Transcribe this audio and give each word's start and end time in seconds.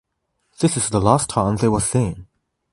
This 0.57 0.77
is 0.77 0.89
the 0.89 0.99
last 0.99 1.29
time 1.29 1.57
they 1.57 1.67
were 1.67 1.79
seen. 1.79 2.25